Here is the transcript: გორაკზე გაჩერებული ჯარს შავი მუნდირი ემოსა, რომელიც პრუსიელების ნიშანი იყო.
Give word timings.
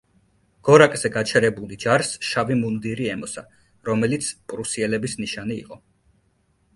გორაკზე 0.67 1.09
გაჩერებული 1.17 1.75
ჯარს 1.83 2.09
შავი 2.29 2.57
მუნდირი 2.61 3.09
ემოსა, 3.15 3.43
რომელიც 3.91 4.31
პრუსიელების 4.55 5.15
ნიშანი 5.21 5.59
იყო. 5.65 5.79